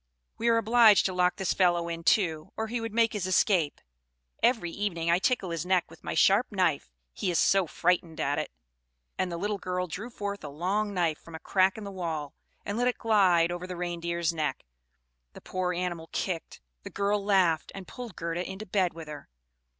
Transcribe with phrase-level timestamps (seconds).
[0.39, 3.79] "We are obliged to lock this fellow in too, or he would make his escape.
[4.41, 8.39] Every evening I tickle his neck with my sharp knife; he is so frightened at
[8.39, 8.51] it!"
[9.19, 12.33] and the little girl drew forth a long knife, from a crack in the wall,
[12.65, 14.65] and let it glide over the Reindeer's neck.
[15.33, 19.29] The poor animal kicked; the girl laughed, and pulled Gerda into bed with her.